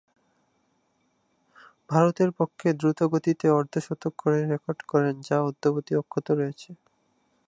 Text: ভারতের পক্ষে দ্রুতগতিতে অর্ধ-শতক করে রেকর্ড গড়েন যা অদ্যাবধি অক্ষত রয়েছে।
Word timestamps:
ভারতের 1.89 2.29
পক্ষে 2.39 2.67
দ্রুতগতিতে 2.79 3.45
অর্ধ-শতক 3.51 4.13
করে 4.21 4.39
রেকর্ড 4.51 4.79
গড়েন 4.89 5.15
যা 5.27 5.37
অদ্যাবধি 5.49 5.93
অক্ষত 6.01 6.27
রয়েছে। 6.39 6.69